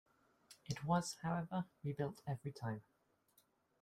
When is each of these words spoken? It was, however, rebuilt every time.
It 0.65 0.83
was, 0.83 1.15
however, 1.21 1.65
rebuilt 1.83 2.23
every 2.25 2.53
time. 2.53 2.81